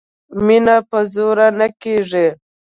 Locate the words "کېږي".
1.81-2.27